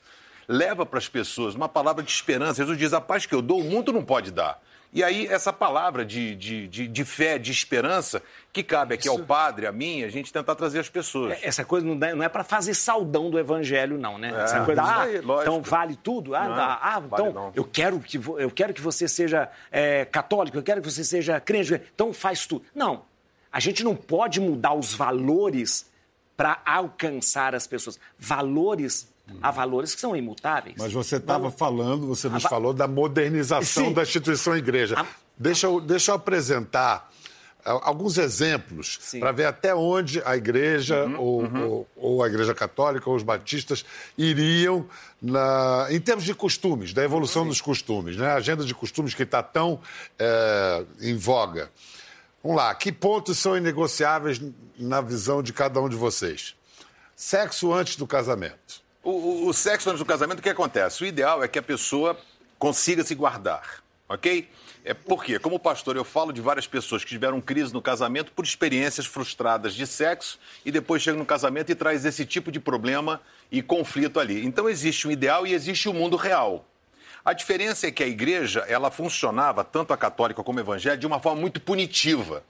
[0.47, 2.61] leva para as pessoas uma palavra de esperança.
[2.61, 4.61] Jesus diz: a paz que eu dou, o mundo não pode dar.
[4.91, 9.19] E aí, essa palavra de, de, de, de fé, de esperança, que cabe aqui ao
[9.19, 11.37] padre, a mim, a gente tentar trazer às pessoas.
[11.43, 14.33] Essa coisa não é, não é para fazer saudão do evangelho, não, né?
[14.43, 16.33] Essa coisa, ah, aí, então vale tudo?
[16.33, 20.57] Ah, Não, ah, ah, então eu quero, que, eu quero que você seja é, católico,
[20.57, 22.65] eu quero que você seja crente, então faz tudo.
[22.73, 23.03] Não,
[23.51, 25.87] a gente não pode mudar os valores
[26.35, 27.99] para alcançar as pessoas.
[28.17, 29.07] Valores,
[29.41, 30.75] há valores que são imutáveis.
[30.77, 33.93] Mas você estava falando, você nos Ah, falou da modernização Sim.
[33.93, 34.95] da instituição igreja.
[34.97, 35.05] Ah.
[35.37, 37.09] Deixa, eu, deixa eu apresentar
[37.65, 39.19] ah, alguns exemplos Sim.
[39.19, 43.85] para ver até onde a igreja, ou, ou- ou a igreja católica, ou os batistas,
[44.17, 44.85] iriam
[45.21, 48.27] na- em termos de costumes, da evolução dos costumes, né?
[48.31, 49.79] a agenda de costumes que está tão
[50.17, 51.69] eh, em voga.
[52.41, 54.41] Vamos lá, que pontos são inegociáveis
[54.77, 56.55] na visão de cada um de vocês?
[57.13, 58.81] Sexo antes do casamento.
[59.03, 61.03] O, o- o sexo antes do casamento, o que acontece?
[61.03, 62.17] O ideal é que a pessoa
[62.57, 64.49] consiga se guardar, ok?
[64.83, 68.43] É porque, como pastor, eu falo de várias pessoas que tiveram crise no casamento por
[68.45, 73.21] experiências frustradas de sexo e depois chegam no casamento e traz esse tipo de problema
[73.51, 74.45] e conflito ali.
[74.45, 76.65] Então existe um ideal e existe o mundo real.
[77.23, 81.05] A diferença é que a igreja, ela funcionava, tanto a católica como a evangélica, de
[81.07, 82.43] uma forma muito punitiva.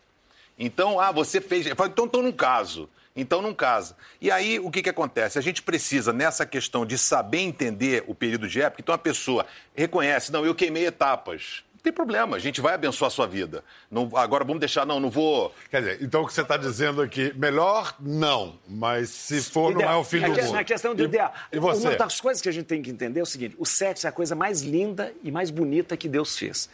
[0.57, 1.65] Então, ah, você fez.
[1.65, 2.87] Então, então não caso.
[3.21, 3.95] Então não casa.
[4.21, 5.37] E aí, o que, que acontece?
[5.37, 9.45] A gente precisa, nessa questão de saber entender o período de época, então a pessoa
[9.75, 11.63] reconhece, não, eu queimei etapas.
[11.75, 13.63] Não tem problema, a gente vai abençoar a sua vida.
[13.89, 15.55] Não, agora vamos deixar, não, não vou.
[15.71, 19.81] Quer dizer, então o que você está dizendo aqui, melhor não, mas se for, não
[19.81, 20.53] é o fim do que- mundo.
[20.55, 21.33] Na questão de E- ideal.
[21.53, 21.87] E você?
[21.87, 24.09] Uma das coisas que a gente tem que entender é o seguinte: o sexo é
[24.09, 26.69] a coisa mais linda e mais bonita que Deus fez.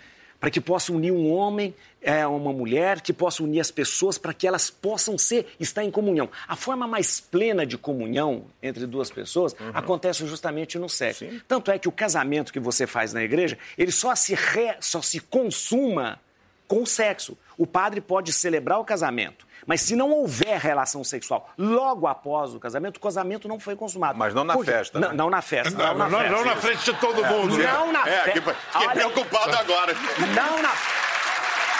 [0.45, 1.73] Para que possa unir um homem
[2.05, 5.89] a uma mulher, que possa unir as pessoas, para que elas possam ser, estar em
[5.89, 6.29] comunhão.
[6.47, 11.25] A forma mais plena de comunhão entre duas pessoas acontece justamente no sexo.
[11.47, 15.01] Tanto é que o casamento que você faz na igreja, ele só se, re- só
[15.01, 16.19] se consuma
[16.67, 17.35] com o sexo.
[17.57, 22.59] O padre pode celebrar o casamento, mas se não houver relação sexual logo após o
[22.59, 24.17] casamento, o casamento não foi consumado.
[24.17, 24.71] Mas não na Por quê?
[24.71, 25.13] festa, Não, né?
[25.15, 25.71] não na festa.
[25.71, 26.35] Não, Não, na não, festa.
[26.35, 27.57] não na frente de todo mundo.
[27.57, 27.71] né?
[27.73, 28.31] Não na É, festa.
[28.31, 29.93] que- fiquei Olha, preocupado agora.
[30.35, 30.69] Não na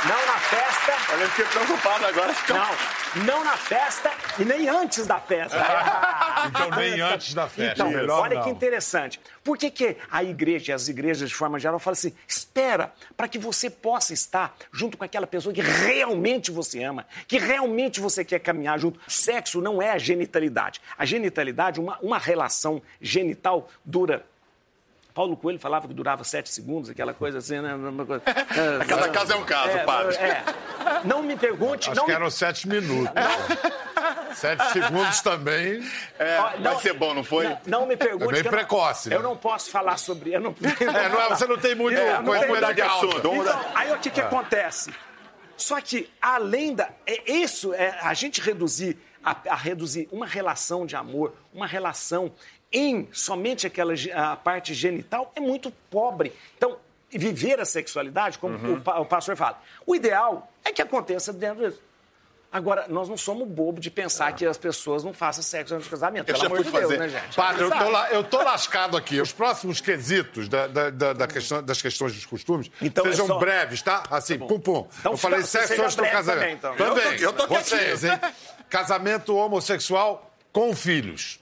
[0.08, 1.14] Não na festa.
[1.14, 2.34] Olha, eu fiquei preocupado agora.
[2.50, 5.58] Não, não na festa e nem antes da festa.
[6.48, 7.74] Então, nem antes da festa.
[7.74, 8.44] Então, Melhor olha não.
[8.44, 9.20] que interessante.
[9.44, 13.40] Por que, que a igreja, as igrejas de forma geral, falam assim: espera, para que
[13.40, 18.40] você possa estar junto com aquela pessoa que realmente você ama, que realmente você quer
[18.40, 19.00] caminhar junto.
[19.08, 20.80] Sexo não é a genitalidade.
[20.96, 24.24] A genitalidade, uma, uma relação genital dura.
[25.16, 27.74] Paulo Coelho falava que durava sete segundos, aquela coisa assim, né?
[27.74, 28.22] Uma coisa-
[28.88, 30.16] Cada caso é um caso, padre.
[30.18, 30.44] é.
[31.06, 31.90] Não me pergunte.
[31.90, 33.10] Acho não que me- eram sete minutos.
[34.36, 35.82] sete segundos também.
[36.20, 37.46] É, Ó, vai ser bom, não foi?
[37.48, 38.26] Não, não me pergunte.
[38.26, 39.16] É bem que eu não- precoce, né?
[39.16, 40.34] Eu não posso falar sobre.
[40.34, 43.18] Eu não, É, não é- você não tem muito É, conhecimento vamos mudar de assunto.
[43.18, 44.94] Então, aí o que, que acontece?
[45.58, 46.90] Só que, além da.
[47.08, 52.34] É, isso, é, a gente reduzir, a, a reduzir uma relação de amor, uma relação
[52.78, 56.34] em somente aquela a parte genital é muito pobre.
[56.58, 56.78] Então,
[57.10, 58.82] viver a sexualidade, como Uhum.
[58.86, 61.82] o, o pastor fala, o ideal é que aconteça dentro disso.
[62.52, 65.92] Agora, nós não somos bobo de pensar que as pessoas não façam sexo antes do
[65.92, 66.30] casamento.
[66.30, 66.98] Eu Pelo já amor fui de Deus, fazer.
[67.00, 67.36] né, gente?
[67.36, 69.20] Padre, eu tô, la- eu tô lascado aqui.
[69.20, 73.28] Os próximos quesitos da, da- da- da questão, das questões dos costumes Então é sejam
[73.28, 74.04] só- breves, tá?
[74.10, 74.88] Assim, pum, pum.
[75.00, 76.40] Então eu falei sexo antes do casamento.
[76.40, 76.76] também, então.
[76.78, 77.20] Também.
[77.20, 78.20] Eu tô- eu tô Vocês, hein?
[78.70, 81.40] Casamento homossexual com filhos.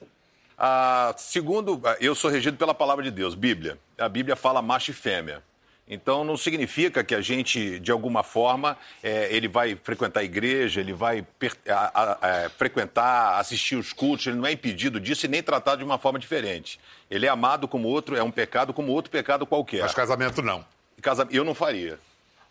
[0.58, 3.78] Ah, segundo, eu sou regido pela palavra de Deus, Bíblia.
[3.98, 5.42] A Bíblia fala macho e fêmea.
[5.86, 10.80] Então não significa que a gente, de alguma forma, eh, ele vai frequentar a igreja,
[10.80, 15.26] ele vai per- a- a- a- frequentar, assistir os cultos, ele não é impedido disso
[15.26, 16.80] e nem tratado de uma forma diferente.
[17.12, 19.82] Ele é amado como outro, é um pecado como outro pecado qualquer.
[19.82, 20.64] Mas casamento não.
[21.02, 22.00] Casa- Eu não faria.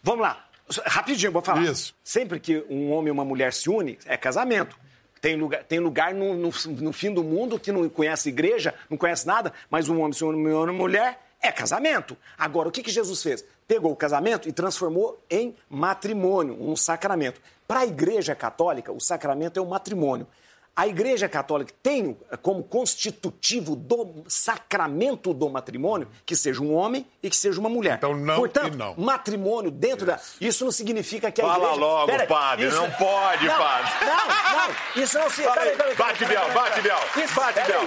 [0.03, 0.45] Vamos lá.
[0.85, 1.63] Rapidinho, vou falar.
[1.63, 1.95] Isso.
[2.05, 4.77] Sempre que um homem e uma mulher se unem, é casamento.
[5.23, 8.99] Tem lugar, tem lugar no, no- no fim do mundo que não conhece igreja, não
[8.99, 12.17] conhece nada, mas um homem se a uma mulher, é casamento.
[12.37, 13.45] Agora, o que, que Jesus fez?
[13.67, 17.41] Pegou o casamento e transformou em matrimônio, um sacramento.
[17.69, 20.27] Para a igreja católica, o sacramento é o matrimônio.
[20.75, 27.29] A Igreja Católica tem como constitutivo do sacramento do matrimônio que seja um homem e
[27.29, 27.97] que seja uma mulher.
[27.99, 28.95] Então, não Portanto, não.
[28.97, 30.19] matrimônio dentro da.
[30.41, 31.81] Isso não significa que a Fala igreja.
[31.81, 33.93] logo, Pera aí, padre, não pode, não, padre.
[34.07, 35.43] Não, não, isso não se.
[35.43, 36.81] Fala pera aí, pera bate, Biel, bate.
[36.81, 37.83] Biel, Isso, bate, Biel.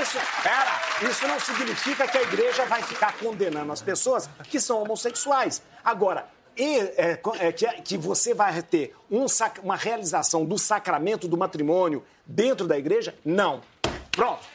[0.00, 4.82] Isso, pera, isso não significa que a igreja vai ficar condenando as pessoas que são
[4.82, 5.62] homossexuais.
[5.84, 6.26] Agora,
[6.58, 11.36] e, é, é, que, que você vai ter um sac- uma realização do sacramento do
[11.36, 13.14] matrimônio dentro da igreja?
[13.24, 13.60] Não.
[14.10, 14.40] Pronto.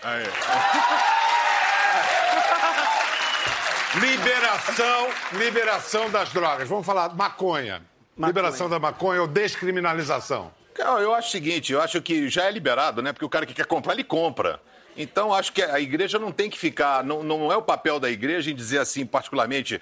[4.00, 6.68] Liberação, liberação das drogas.
[6.68, 7.82] Vamos falar maconha.
[8.18, 10.52] Liberação da maconha ou descriminalização.
[10.78, 13.13] Eu acho o seguinte, eu acho que já é liberado, né?
[13.13, 14.60] Porque o cara que quer comprar, ele compra.
[14.95, 17.03] Então, acho que a igreja não tem que ficar.
[17.03, 19.82] Não, não é o papel da igreja em dizer assim, particularmente.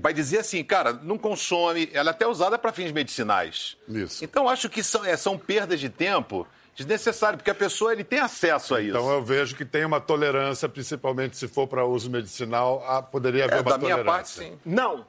[0.00, 1.88] Vai dizer assim, cara, não consome.
[1.92, 3.76] Ela é até usada para fins medicinais.
[3.88, 4.24] Isso.
[4.24, 8.18] Então, acho que são, é, são perdas de tempo desnecessárias, porque a pessoa ele tem
[8.18, 8.96] acesso a isso.
[8.96, 13.44] Então eu vejo que tem uma tolerância, principalmente se for para uso medicinal, ah, poderia
[13.44, 14.12] haver É, uma da minha tolerância.
[14.12, 14.58] parte, sim.
[14.64, 15.04] Não.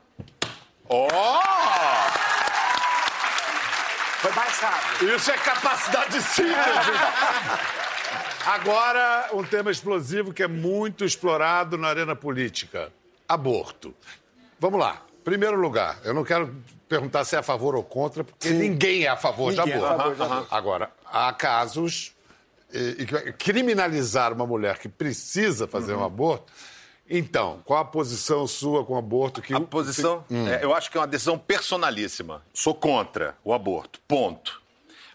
[0.89, 1.09] Ó!
[4.19, 5.15] Foi mais rápido.
[5.15, 6.53] Isso é capacidade de síntese.
[8.45, 12.91] Agora, um tema explosivo que é muito explorado na arena política:
[13.27, 13.93] aborto.
[14.59, 15.01] Vamos lá.
[15.23, 16.53] Primeiro lugar, eu não quero
[16.89, 19.75] perguntar se é a favor ou contra, porque ninguém é a favor Ninguém de é
[19.75, 19.97] a aborto.
[19.97, 20.55] favor de aborto.
[20.55, 22.11] Agora, há casos.
[22.75, 26.01] eh, e que- criminalizar uma mulher que precisa fazer Uhum.
[26.01, 26.51] um aborto.
[27.07, 29.43] Então, qual a posição sua com o aborto?
[29.43, 32.41] Que A posição, é, eu acho que é uma decisão personalíssima.
[32.51, 34.59] Sou contra o aborto, ponto.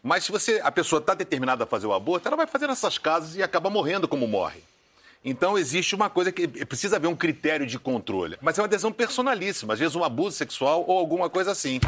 [0.09, 2.97] Mas se você, a pessoa está determinada a fazer o aborto, ela vai fazer nessas
[2.97, 4.63] casas e acaba morrendo como morre.
[5.23, 8.39] Então existe uma coisa que precisa haver um critério de controle.
[8.41, 11.79] Mas é uma decisão personalíssima, às vezes um abuso sexual ou alguma coisa assim.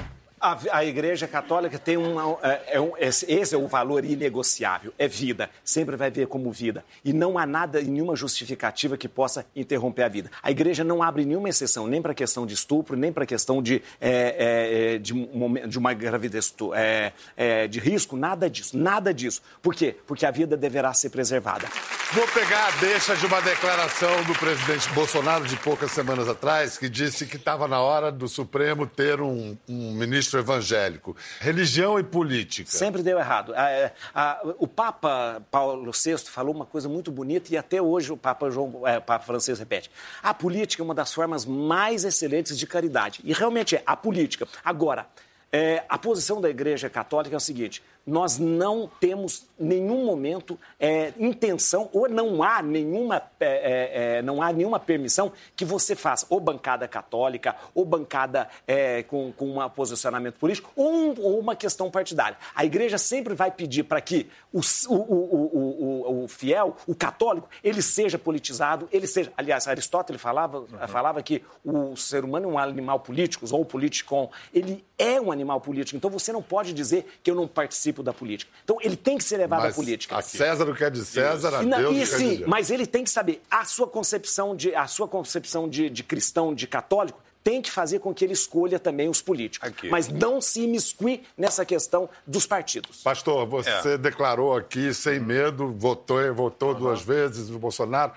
[0.41, 1.97] A, a Igreja Católica tem
[2.43, 6.83] é, é um, esse, é o valor inegociável, é vida, sempre vai ver como vida.
[7.05, 10.31] E não há nada, nenhuma justificativa que possa interromper a vida.
[10.43, 13.27] A Igreja não abre nenhuma exceção, nem para a questão de estupro, nem para a
[13.27, 18.49] questão de, é, é, de, um momen- de uma gravidez é, é, de risco, nada
[18.49, 19.43] disso, nada disso.
[19.61, 19.95] Por quê?
[20.07, 21.69] Porque a vida deverá ser preservada.
[22.13, 26.89] Vou pegar a deixa de uma declaração do presidente Bolsonaro de poucas semanas atrás, que
[26.89, 31.17] disse que estava na hora do Supremo ter um, um ministro evangélico.
[31.41, 32.71] Religião e política.
[32.71, 33.53] Sempre deu errado.
[33.55, 38.13] A- é, a- o Papa Paulo VI falou uma coisa muito bonita e até hoje
[38.13, 39.91] o Papa, João, é, o Papa Francisco repete.
[40.23, 43.21] A política é uma das formas mais excelentes de caridade.
[43.25, 44.47] E realmente é, a política.
[44.65, 45.07] Agora,
[45.53, 51.13] é, a posição da Igreja Católica é o seguinte: nós não temos nenhum momento é,
[51.19, 56.27] intenção ou não há nenhuma é, é, é, não há nenhuma permissão que você faça
[56.29, 61.55] ou bancada católica ou bancada é, com, com um posicionamento político ou, um, ou, uma
[61.55, 62.37] questão partidária.
[62.55, 67.81] A igreja sempre vai pedir para que o, o, o, o, fiel, o católico, ele
[67.81, 69.33] seja politizado, ele seja.
[69.37, 70.89] Aliás, Aristóteles falava, uhum.
[70.89, 75.61] falava que o ser humano é um animal político, ou político, ele é um animal
[75.61, 75.97] político.
[75.97, 78.51] Então você não pode dizer que eu não participo da política.
[78.65, 80.17] Então ele tem que ser levado mas à política.
[80.17, 82.47] A César o que é de César, a e, Deus e, que sim, é de.
[82.47, 86.55] Mas ele tem que saber a sua concepção de, a sua concepção de, de cristão,
[86.55, 89.69] de católico, tem que fazer com que ele escolha também os políticos.
[89.69, 89.89] Aqui.
[89.89, 93.03] Mas não se imiscuir nessa questão dos partidos.
[93.03, 93.99] Pastor, você é.
[93.99, 96.79] declarou aqui, sem medo, votou, votou uhum.
[96.79, 98.13] duas vezes o Bolsonaro.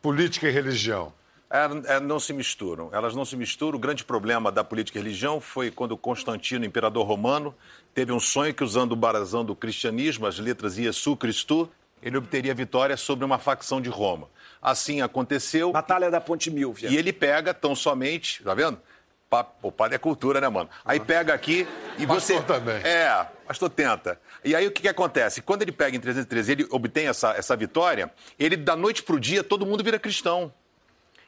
[0.00, 1.12] Política e religião.
[1.50, 2.90] É, é, não se misturam.
[2.92, 3.76] Elas não se misturam.
[3.76, 7.54] O grande problema da política e religião foi quando Constantino, imperador romano,
[7.94, 11.70] teve um sonho que, usando o barazão do cristianismo, as letras Iesu Cristo,
[12.02, 14.28] ele obteria vitória sobre uma facção de Roma.
[14.60, 15.72] Assim aconteceu.
[15.72, 16.88] Batalha da Ponte Milvia.
[16.88, 18.80] E ele pega tão somente, tá vendo?
[19.60, 20.70] O padre é cultura, né, mano?
[20.84, 21.66] Aí pega aqui
[21.98, 22.46] e pastor você.
[22.46, 22.76] também.
[22.76, 24.20] É, pastor tenta.
[24.44, 25.42] E aí o que, que acontece?
[25.42, 29.42] Quando ele pega em 313, ele obtém essa, essa vitória, ele, da noite pro dia,
[29.42, 30.52] todo mundo vira cristão.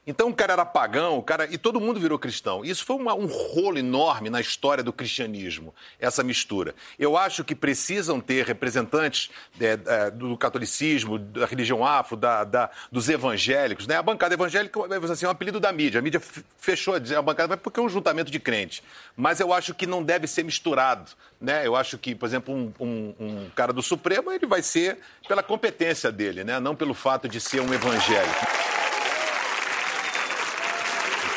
[0.09, 2.65] Então o cara era pagão, o cara e todo mundo virou cristão.
[2.65, 6.75] Isso foi uma, um rolo enorme na história do cristianismo, essa mistura.
[6.99, 12.71] Eu acho que precisam ter representantes é, é, do catolicismo, da religião afro, da, da,
[12.91, 13.87] dos evangélicos.
[13.87, 13.97] Né?
[13.97, 14.81] A bancada evangélica
[15.13, 15.99] assim, é um apelido da mídia.
[15.99, 16.23] A mídia
[16.57, 18.83] fechou a dizer a bancada porque é um juntamento de crentes.
[19.15, 21.11] Mas eu acho que não deve ser misturado.
[21.39, 21.67] Né?
[21.67, 24.97] Eu acho que, por exemplo, um, um, um cara do Supremo ele vai ser
[25.29, 26.59] pela competência dele, né?
[26.59, 28.78] não pelo fato de ser um evangélico.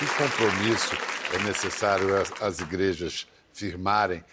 [0.01, 0.95] Que compromisso
[1.31, 4.23] é necessário as, as igrejas firmarem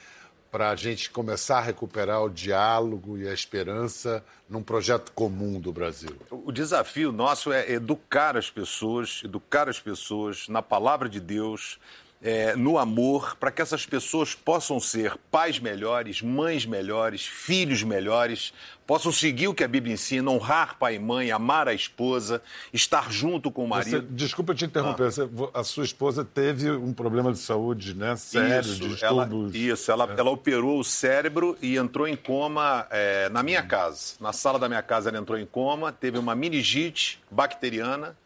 [0.50, 5.70] para a gente começar a recuperar o diálogo e a esperança num projeto comum do
[5.70, 6.16] Brasil?
[6.30, 11.78] O desafio nosso é educar as pessoas, educar as pessoas na palavra de Deus,
[12.20, 18.52] é, no amor, para que essas pessoas possam ser pais melhores, mães melhores, filhos melhores,
[18.84, 23.12] possam seguir o que a Bíblia ensina, honrar pai e mãe, amar a esposa, estar
[23.12, 24.00] junto com o marido.
[24.00, 25.10] Você, desculpa te interromper, ah.
[25.10, 28.16] você, a sua esposa teve um problema de saúde, né?
[28.16, 30.18] Sério, isso, de ela, Isso, ela, é.
[30.18, 34.14] ela operou o cérebro e entrou em coma é, na minha casa.
[34.20, 38.16] Na sala da minha casa ela entrou em coma, teve uma meningite bacteriana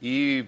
[0.00, 0.46] e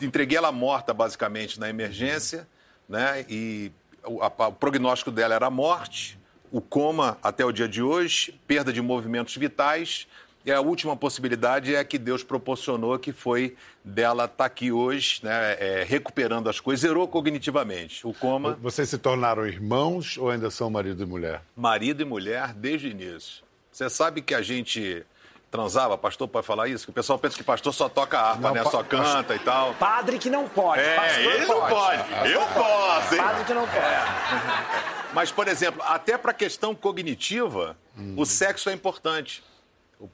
[0.00, 2.46] entreguei ela morta, basicamente, na emergência,
[2.88, 3.24] né?
[3.28, 3.72] E
[4.04, 6.18] o, a, o prognóstico dela era a morte,
[6.50, 10.06] o coma até o dia de hoje, perda de movimentos vitais.
[10.44, 15.20] E a última possibilidade é que Deus proporcionou, que foi dela estar tá aqui hoje,
[15.22, 18.06] né, é, recuperando as coisas, zerou cognitivamente.
[18.06, 18.58] O coma.
[18.60, 21.42] Vocês se tornaram irmãos ou ainda são marido e mulher?
[21.54, 23.44] Marido e mulher desde o início.
[23.70, 25.04] Você sabe que a gente
[25.50, 26.84] transava, pastor pode falar isso?
[26.84, 28.64] Que o pessoal pensa que pastor só toca harpa, não, né?
[28.64, 29.74] Só canta e tal.
[29.74, 30.80] Padre que não pode.
[30.80, 31.60] É, pastor ele pode.
[31.60, 32.32] não pode.
[32.32, 33.20] Eu posso, hein?
[33.20, 33.78] Padre que não pode.
[33.78, 35.00] É.
[35.12, 38.14] Mas, por exemplo, até para a questão cognitiva, hum.
[38.16, 39.42] o sexo é importante.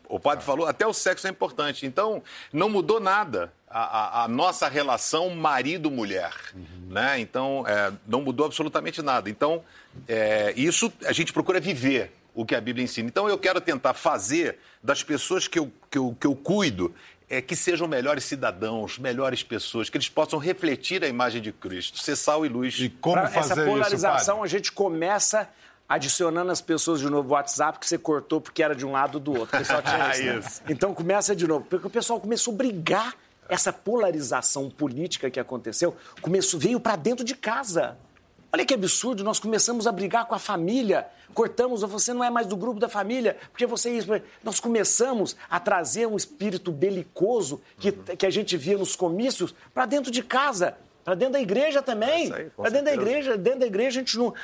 [0.08, 1.86] O, padre falou, até o sexo é importante.
[1.86, 2.22] Então,
[2.52, 6.32] não mudou nada a, a, a nossa relação marido-mulher.
[6.54, 6.88] Uhum.
[6.88, 7.20] Né?
[7.20, 9.30] Então, é, não mudou absolutamente nada.
[9.30, 9.62] Então,
[10.08, 13.08] é, isso a gente procura viver o que a Bíblia ensina.
[13.08, 16.94] Então eu quero tentar fazer das pessoas que eu, que eu, que eu cuido
[17.28, 21.98] é, que sejam melhores cidadãos, melhores pessoas, que eles possam refletir a imagem de Cristo,
[21.98, 22.78] ser sal e luz.
[22.78, 25.48] E como pra fazer essa polarização, isso, a gente começa
[25.88, 29.14] adicionando as pessoas de novo o WhatsApp que você cortou porque era de um lado
[29.14, 29.56] ou do outro.
[29.56, 30.68] O pessoal tinha isso, né?
[30.68, 33.14] Então começa de novo, porque o pessoal começou a brigar.
[33.48, 37.96] Essa polarização política que aconteceu começou, veio para dentro de casa.
[38.52, 42.46] Olha que absurdo, nós começamos a brigar com a família, cortamos, você não é mais
[42.46, 44.08] do grupo da família, porque você é isso.
[44.42, 49.84] Nós começamos a trazer um espírito belicoso que, que a gente via nos comícios para
[49.84, 50.76] dentro de casa.
[51.06, 52.28] Para dentro da igreja também.
[52.56, 54.34] Para dentro da igreja, dentro da igreja a gente não.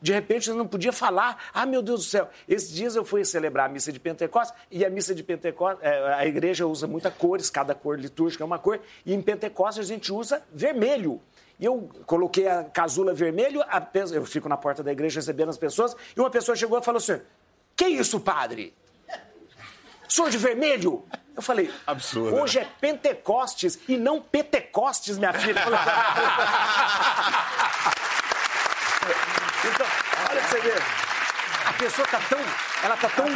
[0.00, 1.38] De repente não podia falar.
[1.54, 2.28] Ah, meu Deus do céu.
[2.48, 6.14] Esses dias eu fui celebrar a missa de Pentecostes e a missa de Pentecostes, é,
[6.14, 9.86] a igreja usa muitas cores, cada cor litúrgica é uma cor, e em Pentecostes a
[9.86, 11.20] gente usa vermelho.
[11.60, 15.56] E eu coloquei a casula vermelho, a, eu fico na porta da igreja recebendo as
[15.56, 17.20] pessoas, e uma pessoa chegou e falou assim:
[17.76, 18.74] Que isso, padre?
[20.08, 21.04] Sou de vermelho?
[21.34, 22.36] Eu falei, Absurdo.
[22.36, 25.62] hoje é Pentecostes e não Pentecostes, minha filha.
[29.64, 29.86] então,
[30.30, 30.82] olha pra você ver.
[31.66, 32.40] A pessoa tá tão.
[32.84, 33.26] Ela tá tão.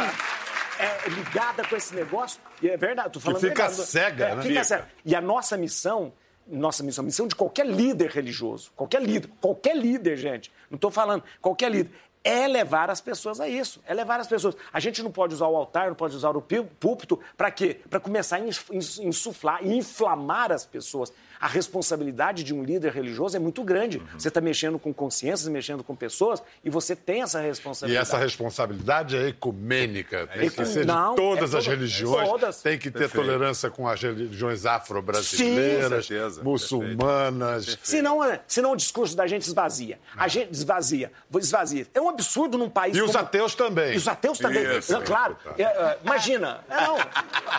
[0.79, 3.89] É, ligada com esse negócio, e é verdade, tô falando que fica verdade.
[3.89, 4.43] cega, é, né?
[4.43, 4.87] Fica cega.
[5.03, 6.13] E a nossa missão
[6.49, 11.23] nossa missão, missão de qualquer líder religioso, qualquer líder, qualquer líder, gente, não estou falando,
[11.41, 11.91] qualquer líder,
[12.27, 13.81] é levar as pessoas a isso.
[13.87, 14.53] É levar as pessoas.
[14.73, 17.17] A gente não pode usar o altar, não pode usar o púlpito.
[17.37, 17.79] Para quê?
[17.89, 23.39] Para começar a insuflar e inflamar as pessoas a responsabilidade de um líder religioso é
[23.39, 23.97] muito grande.
[23.99, 24.19] Uhum.
[24.19, 28.05] Você está mexendo com consciências, mexendo com pessoas, e você tem essa responsabilidade.
[28.05, 32.27] E essa responsabilidade é ecumênica, tem é que ser Não, de todas é as religiões,
[32.27, 32.61] todas.
[32.61, 33.25] tem que ter Perfeito.
[33.25, 36.09] tolerância com as religiões afro-brasileiras,
[36.41, 37.65] muçulmanas.
[37.65, 37.87] Perfeito.
[37.87, 39.99] Senão, é, senão o discurso da gente esvazia.
[40.15, 40.27] A ah.
[40.27, 41.87] gente esvazia, esvazia.
[41.93, 43.09] É um absurdo num país E como...
[43.09, 43.93] os ateus também.
[43.93, 44.77] E os ateus também.
[44.77, 45.37] Isso, claro.
[45.57, 46.59] É, é, imagina.
[46.69, 46.95] não,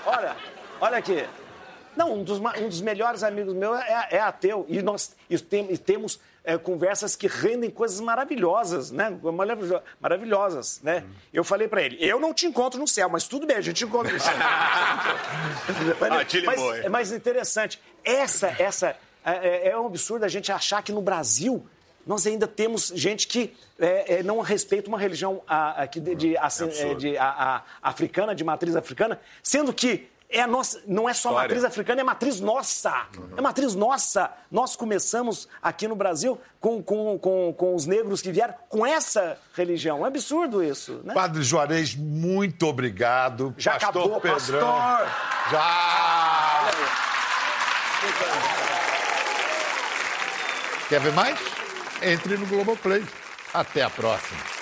[0.07, 0.37] olha,
[0.81, 1.24] olha aqui.
[1.99, 4.64] Não, um dos, um dos melhores amigos meu é, é ateu.
[4.68, 9.18] E nós e tem, e temos é, conversas que rendem coisas maravilhosas, né?
[10.01, 11.03] Maravilhosas, né?
[11.32, 13.82] Eu falei para ele, eu não te encontro no céu, mas tudo bem, a gente
[13.82, 14.32] encontra no céu.
[15.99, 17.82] mas, mas, é mais interessante.
[18.05, 21.66] Essa, essa é, é, é um absurdo a gente achar que no Brasil
[22.07, 26.36] nós ainda temos gente que é, é, não respeita uma religião a, a, de, de,
[26.36, 31.14] a, é de a, africana, de matriz africana, sendo que é a nossa, não é
[31.14, 31.49] só História.
[31.49, 33.07] matriz africana, é matriz nossa.
[33.16, 33.31] Uhum.
[33.37, 34.31] É matriz nossa.
[34.51, 39.39] Nós começamos aqui no Brasil com, com, com, com os negros que vieram com essa
[39.55, 40.05] religião.
[40.05, 41.01] É absurdo isso.
[41.03, 41.14] Né?
[41.14, 43.55] Padre Juarez, muito obrigado.
[43.57, 44.35] Já pastor acabou, Pedrão.
[44.74, 45.09] pastor.
[45.51, 46.70] Já.
[50.89, 51.39] Quer ver mais?
[52.03, 53.05] Entre no Globoplay.
[53.53, 54.57] Até a próxima.